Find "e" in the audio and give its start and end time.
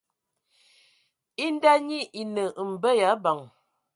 1.45-1.45, 2.19-2.23